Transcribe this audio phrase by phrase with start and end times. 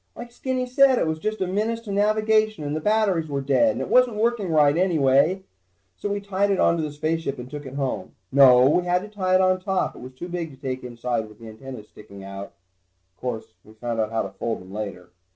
[0.15, 3.73] Like Skinny said, it was just a menace to navigation, and the batteries were dead,
[3.73, 5.43] and it wasn't working right anyway.
[5.95, 8.15] So we tied it onto the spaceship and took it home.
[8.31, 11.29] No, we had to tie it on top, it was too big to take inside
[11.29, 12.53] with the antennas sticking out.
[13.15, 15.11] Course, we found out how to fold them later.